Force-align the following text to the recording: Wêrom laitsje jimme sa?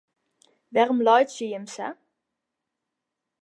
Wêrom 0.73 0.99
laitsje 1.05 1.45
jimme 1.51 1.69
sa? 1.75 1.87